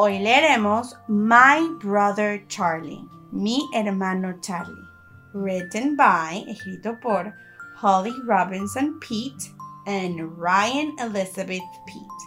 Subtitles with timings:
[0.00, 4.86] Hoy leeremos My Brother Charlie, mi hermano Charlie,
[5.32, 7.34] written by, escrito por
[7.74, 9.50] Holly Robinson Pete
[9.88, 12.22] and Ryan Elizabeth Pete.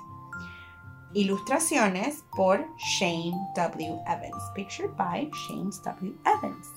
[1.15, 3.99] Ilustraciones por Shane W.
[4.05, 6.13] Evans, pictured by Shane W.
[6.25, 6.67] Evans.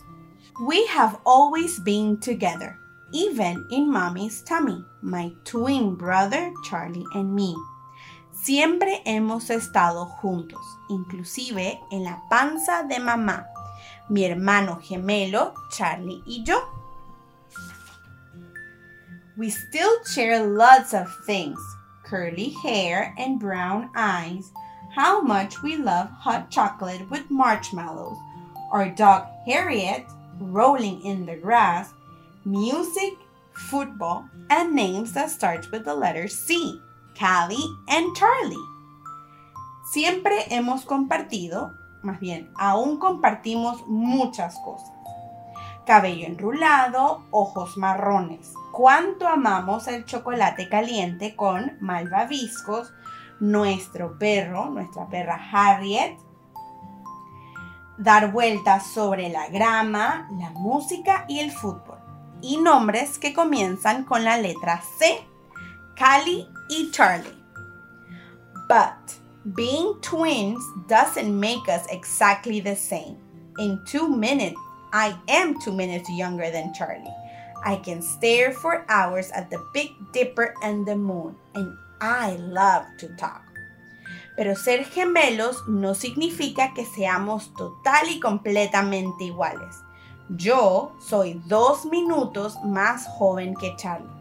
[0.65, 2.79] We have always been together,
[3.13, 7.57] even in mommy's tummy, my twin brother Charlie and me.
[8.45, 13.47] Siempre hemos estado juntos, inclusive en la panza de mamá,
[14.11, 16.59] mi hermano gemelo Charlie y yo.
[19.39, 21.59] We still share lots of things
[22.05, 24.53] curly hair and brown eyes,
[24.95, 28.19] how much we love hot chocolate with marshmallows,
[28.71, 30.05] our dog Harriet
[30.39, 31.95] rolling in the grass,
[32.45, 33.15] music,
[33.55, 36.79] football, and names that start with the letter C.
[37.19, 38.57] Callie and Charlie.
[39.85, 44.91] Siempre hemos compartido, más bien, aún compartimos muchas cosas.
[45.87, 48.53] Cabello enrulado, ojos marrones.
[48.73, 52.93] Cuánto amamos el chocolate caliente con malvaviscos,
[53.39, 56.19] nuestro perro, nuestra perra Harriet,
[57.99, 61.99] dar vueltas sobre la grama, la música y el fútbol.
[62.41, 65.25] Y nombres que comienzan con la letra C.
[65.95, 67.37] Callie y Charlie.
[68.69, 69.17] But
[69.55, 73.17] being twins doesn't make us exactly the same.
[73.59, 74.57] In two minutes,
[74.93, 77.15] I am two minutes younger than Charlie.
[77.65, 82.85] I can stare for hours at the Big Dipper and the moon, and I love
[82.99, 83.43] to talk.
[84.37, 89.83] Pero ser gemelos no significa que seamos total y completamente iguales.
[90.37, 94.14] Yo soy dos minutos más joven que Charlie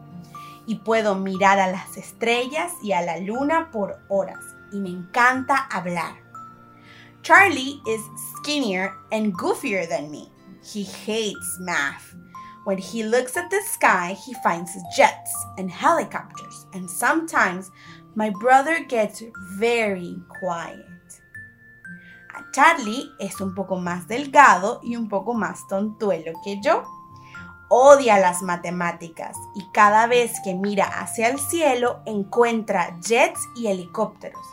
[0.66, 5.68] y puedo mirar a las estrellas y a la luna por horas y me encanta
[5.72, 6.16] hablar.
[7.22, 8.01] Charlie is
[8.38, 10.29] skinnier and goofier than me.
[10.62, 12.16] He hates math.
[12.66, 17.72] When he looks at the sky, he finds jets and helicopters, and sometimes
[18.16, 19.22] my brother gets
[19.57, 20.85] very quiet.
[22.53, 26.84] Charlie es un poco más delgado y un poco más tontuelo que yo
[27.69, 34.46] odia las matemáticas y cada vez que mira hacia el cielo encuentra jets y helicópteros.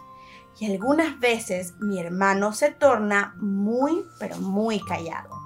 [0.58, 5.40] Y algunas veces mi hermano se torna muy, pero muy callado.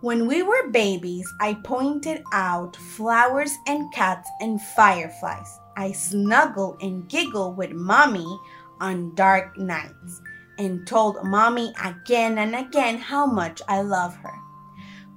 [0.00, 5.58] When we were babies, I pointed out flowers and cats and fireflies.
[5.76, 8.38] I snuggle and giggle with mommy
[8.80, 10.20] on dark nights
[10.58, 14.47] and told mommy again and again how much I love her.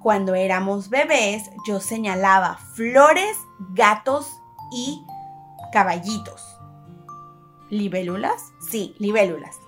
[0.02, 3.38] Cuando éramos bebés, yo señalaba flores,
[3.70, 4.42] gatos
[4.74, 5.06] y
[5.72, 6.58] caballitos.
[7.70, 8.52] ¿Libélulas?
[8.60, 9.60] Sí, libélulas.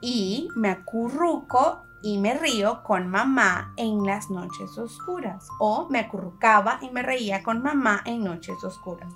[0.00, 5.48] Y me acurruco y me río con mamá en las noches oscuras.
[5.58, 9.12] O me acurrucaba y me reía con mamá en noches oscuras.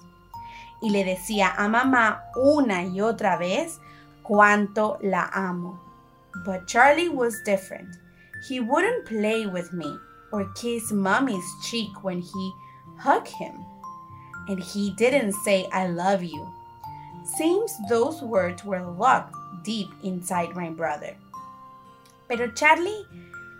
[0.82, 3.80] Y le decía a mamá una y otra vez
[4.24, 5.80] cuánto la amo.
[6.44, 7.96] But Charlie was different.
[8.48, 10.00] He wouldn't play with me
[10.32, 12.52] or kiss mommy's cheek when he
[12.98, 13.64] hugged him.
[14.48, 16.46] And he didn't say, I love you.
[17.24, 21.16] Seems those words were locked deep inside my brother.
[22.28, 23.06] Pero Charlie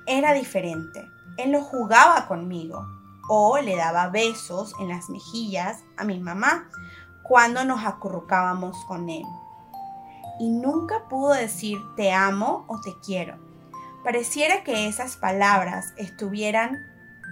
[0.06, 1.04] era diferente.
[1.38, 2.87] Él no jugaba conmigo
[3.28, 6.69] o le daba besos en las mejillas a mi mamá
[7.22, 9.27] cuando nos acurrucábamos con él.
[10.38, 13.46] Y nunca pudo decir te amo o te quiero.
[14.06, 16.86] Pareciera que esas palabras estuvieran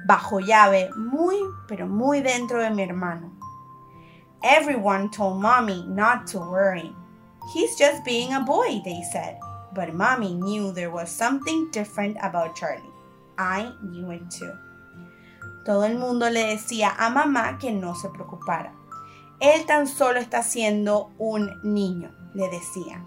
[0.08, 1.36] bajo llave muy,
[1.68, 3.30] pero muy dentro de mi hermano.
[4.42, 6.92] Everyone told mommy not to worry.
[7.54, 9.36] He's just being a boy, they said.
[9.72, 12.82] But mommy knew there was something different about Charlie.
[13.38, 14.52] I knew it too.
[15.64, 18.72] Todo el mundo le decía a mamá que no se preocupara.
[19.38, 23.00] Él tan solo está siendo un niño, le decía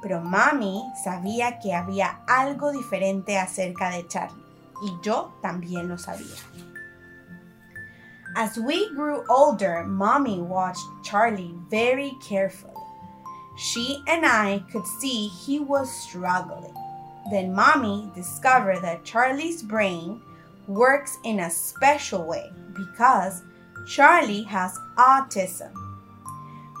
[0.00, 4.44] pero mami sabía que había algo diferente acerca de Charlie
[4.82, 6.36] y yo también lo sabía.
[8.36, 12.74] As we grew older, mommy watched Charlie very carefully.
[13.56, 16.74] She and I could see he was struggling.
[17.30, 20.20] then mommy discovered that Charlie's brain
[20.66, 23.42] works in a special way because
[23.86, 25.72] Charlie has autism.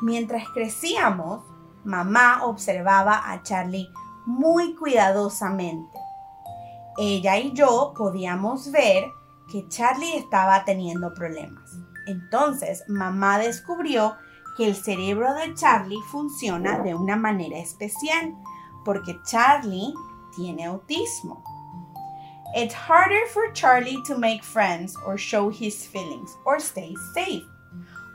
[0.02, 1.42] Mientras crecíamos,
[1.84, 3.88] mamá observaba a Charlie
[4.26, 5.98] muy cuidadosamente.
[6.98, 9.04] Ella y yo podíamos ver
[9.50, 11.70] que Charlie estaba teniendo problemas.
[12.06, 14.16] Entonces, mamá descubrió
[14.56, 18.34] que el cerebro de Charlie funciona de una manera especial
[18.84, 19.94] porque Charlie
[20.34, 21.42] tiene autismo.
[22.54, 27.44] It's harder for Charlie to make friends or show his feelings or stay safe.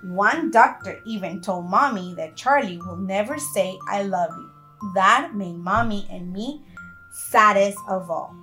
[0.04, 4.50] One doctor even told mommy that Charlie will never say I love you.
[4.96, 6.62] That made mommy and me
[7.32, 8.36] saddest of all.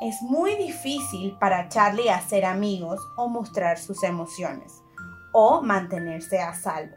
[0.00, 4.82] Es muy difícil para Charlie hacer amigos o mostrar sus emociones
[5.32, 6.96] o mantenerse a salvo.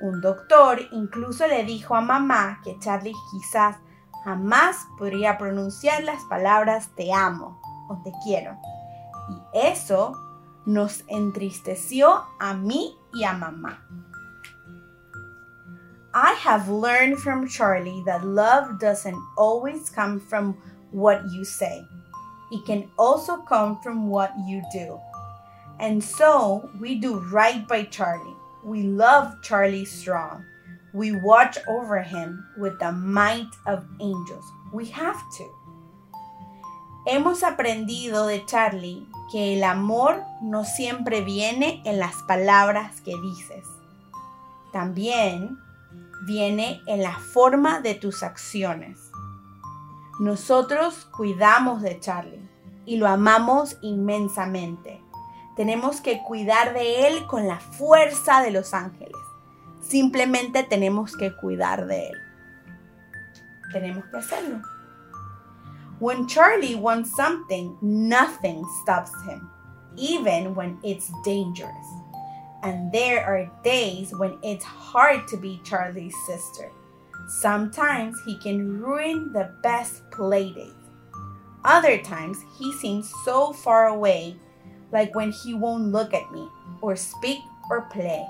[0.00, 3.76] Un doctor incluso le dijo a mamá que Charlie quizás
[4.24, 8.56] jamás podría pronunciar las palabras te amo o te quiero.
[9.28, 10.14] Y eso
[10.66, 13.78] nos entristeció a mí y a mamá.
[16.12, 20.56] I have learned from Charlie that love doesn't always come from
[20.90, 21.86] what you say.
[22.50, 24.98] It can also come from what you do.
[25.78, 28.36] And so we do right by Charlie.
[28.64, 30.44] We love Charlie strong.
[30.92, 34.44] We watch over him with the might of angels.
[34.72, 35.54] We have to.
[37.06, 43.64] Hemos aprendido de Charlie que el amor no siempre viene en las palabras que dices.
[44.72, 45.58] También
[46.26, 48.98] viene en la forma de tus acciones.
[50.18, 52.48] Nosotros cuidamos de Charlie
[52.84, 55.00] y lo amamos inmensamente.
[55.56, 59.16] Tenemos que cuidar de él con la fuerza de los ángeles.
[59.80, 62.18] Simplemente tenemos que cuidar de él.
[63.72, 64.60] Tenemos que hacerlo.
[66.00, 69.50] When Charlie wants something, nothing stops him,
[69.98, 71.86] even when it's dangerous.
[72.62, 76.72] And there are days when it's hard to be Charlie's sister.
[77.28, 80.72] Sometimes he can ruin the best playdates.
[81.64, 84.36] Other times he seems so far away,
[84.92, 86.48] like when he won't look at me,
[86.80, 88.26] or speak, or play.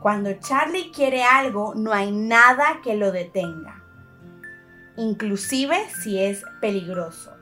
[0.00, 3.79] Cuando Charlie quiere algo, no hay nada que lo detenga,
[5.00, 7.32] inclusive si es peligroso.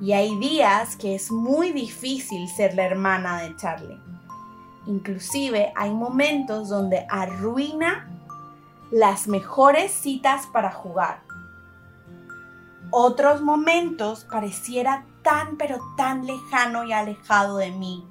[0.00, 4.00] Y hay días que es muy difícil ser la hermana de Charlie.
[4.86, 8.08] Inclusive hay momentos donde arruina
[8.92, 11.22] las mejores citas para jugar.
[12.92, 18.06] Otros momentos pareciera tan pero tan lejano y alejado de mí,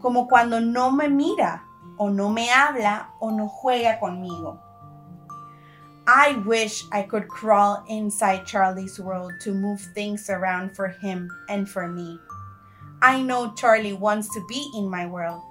[0.00, 1.62] como cuando no me mira
[1.98, 4.65] o no me habla o no juega conmigo.
[6.08, 11.68] I wish I could crawl inside Charlie's world to move things around for him and
[11.68, 12.20] for me.
[13.02, 15.42] I know Charlie wants to be in my world,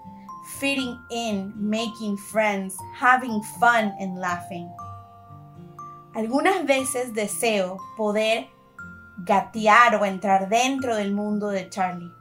[0.57, 4.71] fitting in, making friends, having fun, and laughing.
[6.15, 8.47] Algunas veces deseo poder
[9.25, 12.11] gatear o entrar dentro del mundo de Charlie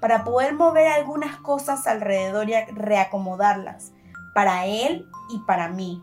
[0.00, 3.92] para poder mover algunas cosas alrededor y reacomodarlas,
[4.34, 6.02] para él y para mí.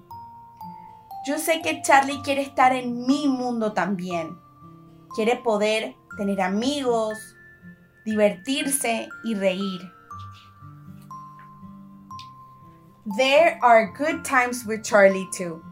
[1.24, 4.40] Yo sé que Charlie quiere estar en mi mundo también.
[5.16, 7.18] Quiere poder tener amigos,
[8.06, 9.92] divertirse y reír.
[13.18, 15.63] There are good times with Charlie too.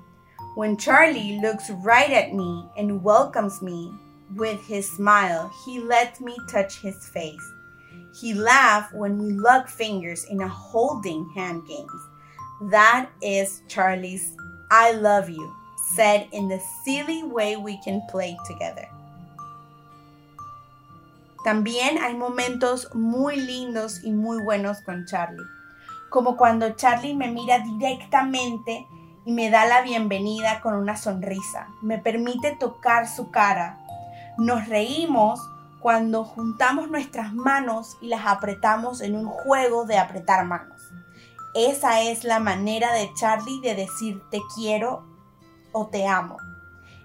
[0.56, 3.92] When Charlie looks right at me and welcomes me
[4.36, 7.54] with his smile, he lets me touch his face.
[8.20, 11.92] He laughs when we lock fingers in a holding hand games.
[12.70, 14.36] That is Charlie's
[14.72, 15.52] I love you,
[15.96, 18.88] said in the silly way we can play together.
[21.44, 25.46] También hay momentos muy lindos y muy buenos con Charlie,
[26.10, 28.86] como cuando Charlie me mira directamente
[29.26, 33.80] y me da la bienvenida con una sonrisa, me permite tocar su cara,
[34.38, 35.40] nos reímos
[35.80, 40.92] cuando juntamos nuestras manos y las apretamos en un juego de apretar manos.
[41.56, 45.04] Esa es la manera de Charlie de decir te quiero
[45.72, 46.38] o te amo.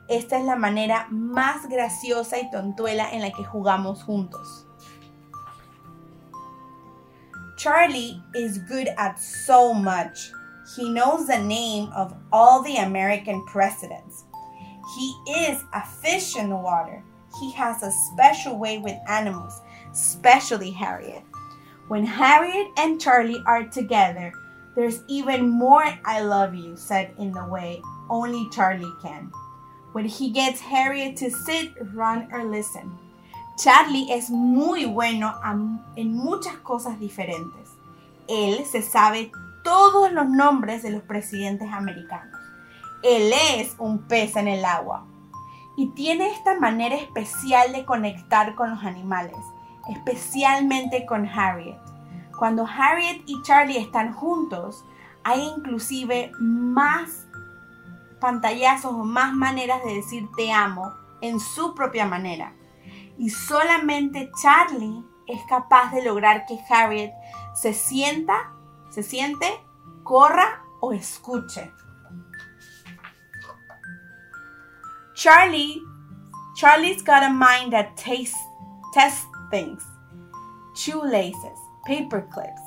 [0.09, 4.67] Esta es la manera más graciosa y tontuela en la que jugamos juntos.
[7.57, 10.33] Charlie is good at so much.
[10.77, 14.25] He knows the name of all the American presidents.
[14.97, 15.15] He
[15.49, 17.03] is a fish in the water.
[17.41, 19.61] he has a special way with animals,
[19.93, 21.23] especially Harriet.
[21.89, 24.33] When Harriet and Charlie are together,
[24.75, 29.31] there's even more I love you said in the way only Charlie can.
[29.95, 32.99] when he gets Harriet to sit, run, or listen.
[33.57, 35.33] Charlie es muy bueno
[35.97, 37.71] en muchas cosas diferentes.
[38.29, 39.31] Él se sabe
[39.63, 42.41] todos los nombres de los presidentes americanos.
[43.05, 45.07] Él es un pez en el agua.
[45.77, 49.39] Y tiene esta manera especial de conectar con los animales,
[49.89, 51.79] especialmente con Harriet.
[52.39, 54.85] Cuando Harriet y Charlie están juntos,
[55.23, 57.27] hay inclusive más
[58.21, 62.55] pantallazos o más maneras de decir te amo en su propia manera.
[63.19, 67.13] Y solamente Charlie es capaz de lograr que Harriet
[67.55, 68.53] se sienta,
[68.91, 69.47] se siente,
[70.03, 71.73] corra o escuche.
[75.15, 75.81] Charlie,
[76.57, 78.37] Charlie's got a mind that tastes,
[78.93, 79.85] tests things.
[80.75, 82.67] Shoelaces, paper clips,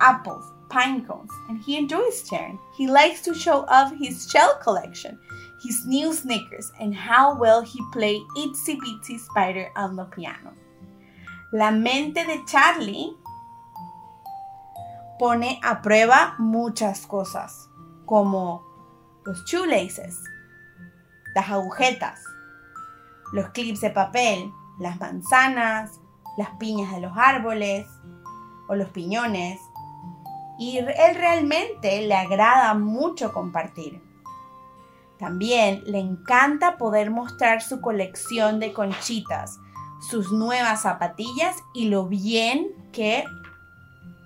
[0.00, 2.56] apples, pine cones, and he enjoys sharing.
[2.76, 5.18] He likes to show off his shell collection,
[5.64, 10.52] his new sneakers, and how well he plays Itsy Bitsy Spider on the piano.
[11.52, 13.16] La mente de Charlie
[15.18, 17.66] pone a prueba muchas cosas,
[18.06, 18.62] como
[19.26, 20.16] los shoelaces,
[21.34, 22.20] las agujetas,
[23.32, 26.00] los clips de papel, las manzanas,
[26.36, 27.86] las piñas de los árboles
[28.68, 29.60] o los piñones.
[30.58, 34.02] Y él realmente le agrada mucho compartir.
[35.18, 39.58] También le encanta poder mostrar su colección de conchitas,
[40.00, 43.24] sus nuevas zapatillas y lo bien que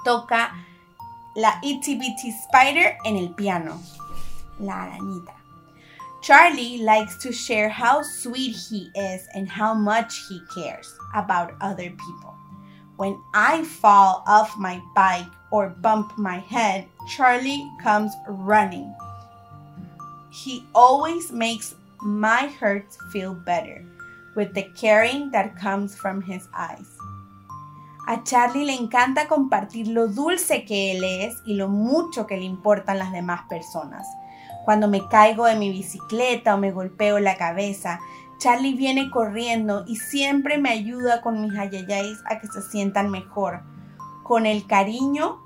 [0.04, 0.52] toca
[1.34, 3.80] la Itty Bitty Spider en el piano,
[4.60, 5.43] la arañita.
[6.24, 11.90] Charlie likes to share how sweet he is and how much he cares about other
[11.90, 12.34] people.
[12.96, 18.94] When I fall off my bike or bump my head, Charlie comes running.
[20.32, 23.84] He always makes my hurt feel better
[24.34, 26.88] with the caring that comes from his eyes.
[28.08, 32.44] A Charlie le encanta compartir lo dulce que él es y lo mucho que le
[32.44, 34.06] importan las demás personas.
[34.64, 38.00] Cuando me caigo de mi bicicleta o me golpeo la cabeza,
[38.38, 43.62] Charlie viene corriendo y siempre me ayuda con mis ayayáis a que se sientan mejor,
[44.22, 45.42] con el cariño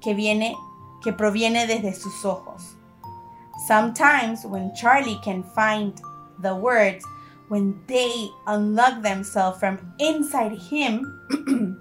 [0.00, 0.54] que viene
[1.02, 2.76] que proviene desde sus ojos.
[3.66, 5.94] Sometimes when Charlie can find
[6.40, 7.04] the words
[7.48, 11.02] when they unlock themselves from inside him,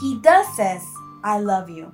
[0.00, 0.82] he does says,
[1.22, 1.92] I love you.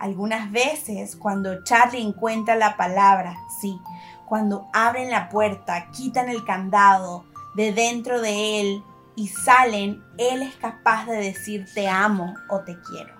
[0.00, 3.78] Algunas veces cuando Charlie encuentra la palabra, sí,
[4.26, 10.54] cuando abren la puerta, quitan el candado de dentro de él y salen, él es
[10.56, 13.14] capaz de decir te amo o te quiero.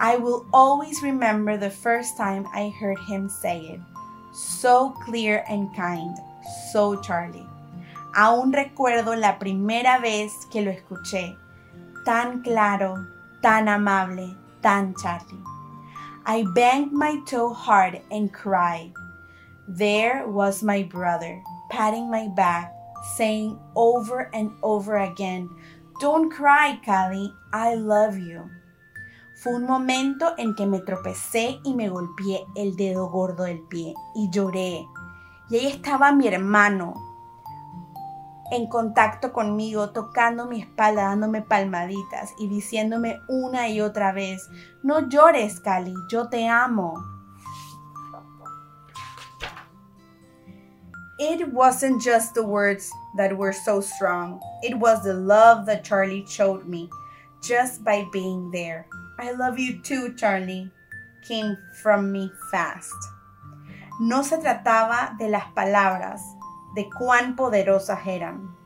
[0.00, 3.80] I will always remember the first time I heard him say it.
[4.32, 6.16] So clear and kind,
[6.72, 7.46] so Charlie.
[8.14, 11.36] Aún recuerdo la primera vez que lo escuché.
[12.06, 12.94] Tan claro,
[13.42, 15.49] tan amable, tan Charlie.
[16.26, 18.92] I banged my toe hard and cried.
[19.66, 22.72] There was my brother, patting my back,
[23.16, 25.48] saying over and over again,
[26.00, 28.50] Don't cry, Callie, I love you.
[29.42, 33.94] Fue un momento en que me tropecé y me golpeé el dedo gordo del pie
[34.14, 34.86] y lloré.
[35.50, 36.94] Y ahí estaba mi hermano,
[38.50, 44.48] en contacto conmigo, tocando mi espalda, dándome palmaditas y diciéndome una y otra vez,
[44.82, 46.94] no llores, Cali, yo te amo.
[51.18, 56.24] It wasn't just the words that were so strong, it was the love that Charlie
[56.26, 56.88] showed me
[57.42, 58.86] just by being there.
[59.18, 60.70] I love you too, Charlie,
[61.28, 62.94] came from me fast.
[64.00, 66.22] No se trataba de las palabras,
[66.74, 68.56] de cuán poderosas eran.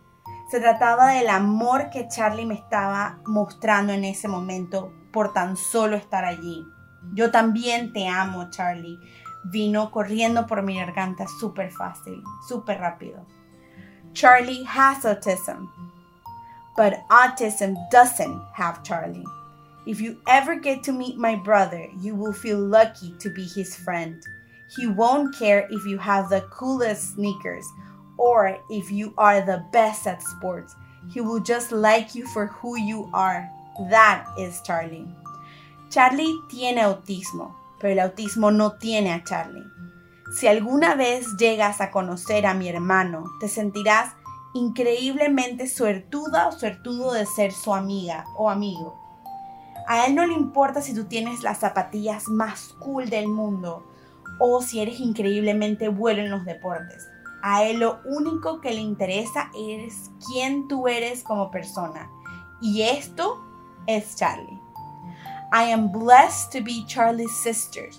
[0.51, 5.97] Se trataba del amor que Charlie me estaba mostrando en ese momento por tan solo
[5.97, 6.67] estar allí.
[7.15, 8.99] Yo también te amo, Charlie.
[9.45, 13.27] Vino corriendo por mi garganta súper fácil, súper rápido.
[14.13, 15.69] Charlie has autism,
[16.77, 19.25] but autism doesn't have Charlie.
[19.87, 23.77] If you ever get to meet my brother, you will feel lucky to be his
[23.77, 24.23] friend.
[24.77, 27.67] He won't care if you have the coolest sneakers
[28.25, 30.75] or if you are the best at sports.
[31.13, 33.51] He will just like you for who you are.
[33.91, 35.07] That is Charlie.
[35.91, 39.67] Charlie tiene autismo, pero el autismo no tiene a Charlie.
[40.33, 44.15] Si alguna vez llegas a conocer a mi hermano, te sentirás
[44.55, 48.97] increíblemente suertuda o suertudo de ser su amiga o amigo.
[49.87, 53.85] A él no le importa si tú tienes las zapatillas más cool del mundo
[54.41, 57.07] o si eres increíblemente bueno en los deportes.
[57.47, 62.09] A él lo único que le interesa es quién tú eres como persona.
[62.63, 63.39] Y esto
[63.87, 64.59] es Charlie.
[65.53, 67.91] I am blessed to be Charlie's sister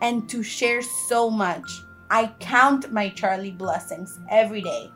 [0.00, 1.62] and to share so much.
[2.10, 4.90] I count my Charlie blessings every day.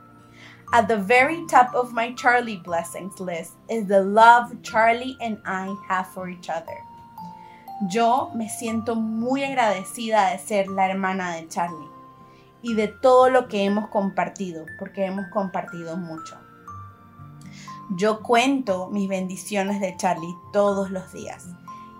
[0.72, 5.72] At the very top of my Charlie blessings list is the love Charlie and I
[5.86, 6.76] have for each other.
[7.88, 11.95] Yo me siento muy agradecida de ser la hermana de Charlie
[12.62, 16.36] y de todo lo que hemos compartido, porque hemos compartido mucho.
[17.96, 21.46] Yo cuento mis bendiciones de Charlie todos los días.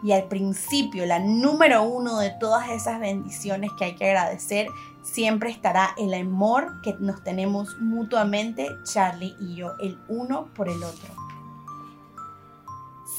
[0.03, 4.69] Y al principio, la número uno de todas esas bendiciones que hay que agradecer,
[5.03, 10.83] siempre estará el amor que nos tenemos mutuamente, Charlie y yo, el uno por el
[10.83, 11.15] otro.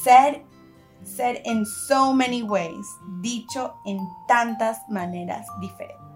[0.03, 0.43] Ser
[1.03, 2.85] said in so many ways,
[3.21, 6.06] dicho en tantas maneras diferentes.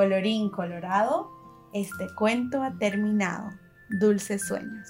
[0.00, 1.30] Colorín colorado,
[1.74, 3.50] este cuento ha terminado.
[3.90, 4.88] Dulces sueños.